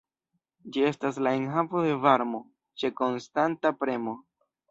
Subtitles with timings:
[0.75, 2.41] Ĝi estas la enhavo de varmo
[2.83, 4.19] ĉe konstanta premo.